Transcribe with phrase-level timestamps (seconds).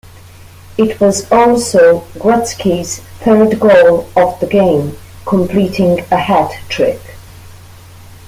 [0.79, 6.99] It was also Gretzky's third goal of the game, completing a hat trick.